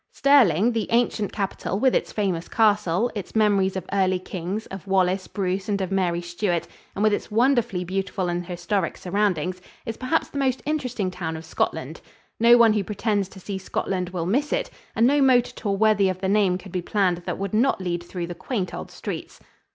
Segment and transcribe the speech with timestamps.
[0.11, 5.27] Stirling, the ancient capital, with its famous castle, its memories of early kings, of Wallace,
[5.27, 10.27] Bruce and of Mary Stuart, and with its wonderfully beautiful and historic surroundings, is perhaps
[10.29, 12.01] the most interesting town of Scotland.
[12.39, 16.09] No one who pretends to see Scotland will miss it, and no motor tour worthy
[16.09, 19.39] of the name could be planned that would not lead through the quaint old streets.